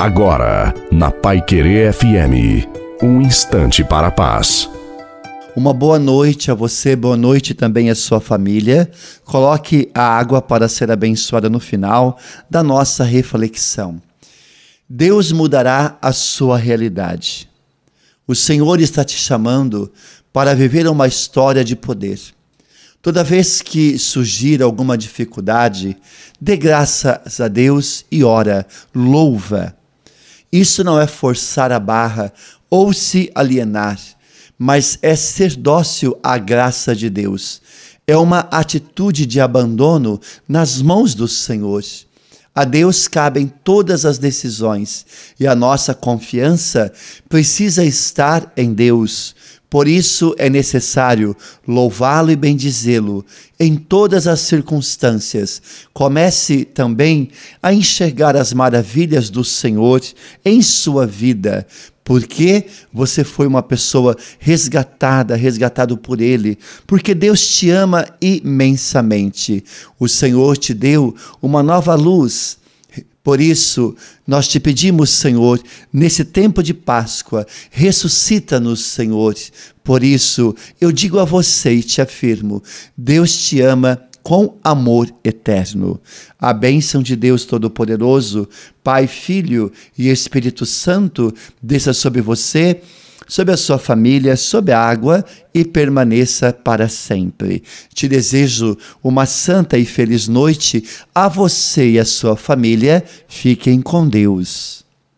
Agora, 0.00 0.72
na 0.90 1.10
Pai 1.10 1.42
Querer 1.42 1.92
FM, 1.92 2.66
um 3.02 3.20
instante 3.20 3.84
para 3.84 4.06
a 4.06 4.10
paz. 4.10 4.66
Uma 5.54 5.74
boa 5.74 5.98
noite 5.98 6.50
a 6.50 6.54
você, 6.54 6.96
boa 6.96 7.18
noite 7.18 7.52
também 7.52 7.90
à 7.90 7.94
sua 7.94 8.18
família. 8.18 8.90
Coloque 9.26 9.90
a 9.92 10.00
água 10.00 10.40
para 10.40 10.70
ser 10.70 10.90
abençoada 10.90 11.50
no 11.50 11.60
final 11.60 12.18
da 12.48 12.62
nossa 12.62 13.04
reflexão. 13.04 14.00
Deus 14.88 15.32
mudará 15.32 15.98
a 16.00 16.14
sua 16.14 16.56
realidade. 16.56 17.46
O 18.26 18.34
Senhor 18.34 18.80
está 18.80 19.04
te 19.04 19.18
chamando 19.18 19.92
para 20.32 20.54
viver 20.54 20.88
uma 20.88 21.06
história 21.06 21.62
de 21.62 21.76
poder. 21.76 22.18
Toda 23.02 23.22
vez 23.22 23.60
que 23.60 23.98
surgir 23.98 24.62
alguma 24.62 24.96
dificuldade, 24.96 25.94
dê 26.40 26.56
graças 26.56 27.38
a 27.38 27.48
Deus 27.48 28.06
e 28.10 28.24
ora, 28.24 28.66
louva. 28.94 29.78
Isso 30.52 30.82
não 30.82 31.00
é 31.00 31.06
forçar 31.06 31.70
a 31.70 31.78
barra 31.78 32.32
ou 32.68 32.92
se 32.92 33.30
alienar, 33.34 33.98
mas 34.58 34.98
é 35.00 35.14
ser 35.14 35.56
dócil 35.56 36.18
à 36.22 36.36
graça 36.38 36.94
de 36.94 37.08
Deus. 37.08 37.62
É 38.06 38.16
uma 38.16 38.40
atitude 38.50 39.26
de 39.26 39.40
abandono 39.40 40.20
nas 40.48 40.82
mãos 40.82 41.14
do 41.14 41.28
Senhor. 41.28 41.84
A 42.52 42.64
Deus 42.64 43.06
cabem 43.06 43.46
todas 43.62 44.04
as 44.04 44.18
decisões 44.18 45.06
e 45.38 45.46
a 45.46 45.54
nossa 45.54 45.94
confiança 45.94 46.92
precisa 47.28 47.84
estar 47.84 48.52
em 48.56 48.74
Deus. 48.74 49.36
Por 49.70 49.86
isso 49.86 50.34
é 50.36 50.50
necessário 50.50 51.36
louvá-lo 51.66 52.32
e 52.32 52.36
bendizê-lo 52.36 53.24
em 53.58 53.76
todas 53.76 54.26
as 54.26 54.40
circunstâncias. 54.40 55.62
Comece 55.94 56.64
também 56.64 57.30
a 57.62 57.72
enxergar 57.72 58.36
as 58.36 58.52
maravilhas 58.52 59.30
do 59.30 59.44
Senhor 59.44 60.02
em 60.44 60.60
sua 60.60 61.06
vida, 61.06 61.64
porque 62.02 62.66
você 62.92 63.22
foi 63.22 63.46
uma 63.46 63.62
pessoa 63.62 64.16
resgatada, 64.40 65.36
resgatado 65.36 65.96
por 65.96 66.20
Ele, 66.20 66.58
porque 66.84 67.14
Deus 67.14 67.46
te 67.46 67.70
ama 67.70 68.04
imensamente. 68.20 69.62
O 70.00 70.08
Senhor 70.08 70.56
te 70.56 70.74
deu 70.74 71.14
uma 71.40 71.62
nova 71.62 71.94
luz 71.94 72.58
por 73.22 73.40
isso, 73.40 73.94
nós 74.26 74.48
te 74.48 74.58
pedimos, 74.58 75.10
Senhor, 75.10 75.60
nesse 75.92 76.24
tempo 76.24 76.62
de 76.62 76.72
Páscoa, 76.72 77.46
ressuscita-nos, 77.70 78.84
Senhor. 78.84 79.34
Por 79.84 80.02
isso, 80.02 80.54
eu 80.80 80.90
digo 80.90 81.18
a 81.18 81.24
você 81.24 81.74
e 81.74 81.82
te 81.82 82.00
afirmo: 82.00 82.62
Deus 82.96 83.36
te 83.36 83.60
ama 83.60 84.00
com 84.22 84.58
amor 84.64 85.12
eterno. 85.22 86.00
A 86.38 86.52
bênção 86.52 87.02
de 87.02 87.14
Deus 87.14 87.44
Todo-Poderoso, 87.44 88.48
Pai, 88.82 89.06
Filho 89.06 89.70
e 89.98 90.08
Espírito 90.08 90.64
Santo, 90.64 91.34
desça 91.62 91.92
sobre 91.92 92.22
você 92.22 92.80
sobre 93.30 93.54
a 93.54 93.56
sua 93.56 93.78
família, 93.78 94.36
sobre 94.36 94.72
a 94.72 94.80
água 94.80 95.24
e 95.54 95.64
permaneça 95.64 96.52
para 96.52 96.88
sempre. 96.88 97.62
Te 97.94 98.08
desejo 98.08 98.76
uma 99.04 99.24
santa 99.24 99.78
e 99.78 99.84
feliz 99.84 100.26
noite 100.26 100.82
a 101.14 101.28
você 101.28 101.90
e 101.90 101.98
a 102.00 102.04
sua 102.04 102.36
família. 102.36 103.04
Fiquem 103.28 103.80
com 103.80 104.08
Deus. 104.08 104.84